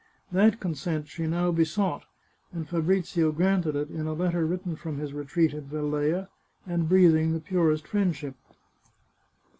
That 0.31 0.59
con 0.59 0.73
sent 0.73 1.07
she 1.09 1.27
now 1.27 1.51
besought, 1.51 2.05
and 2.51 2.67
Fabrizio 2.67 3.31
granted 3.31 3.75
it 3.75 3.91
in 3.91 4.07
a 4.07 4.13
letter 4.15 4.47
written 4.47 4.75
from 4.75 4.97
his 4.97 5.13
retreat 5.13 5.53
at 5.53 5.65
Velleia, 5.69 6.27
and 6.65 6.89
breathing 6.89 7.33
the 7.33 7.39
purest 7.39 7.85
friendship. 7.87 8.33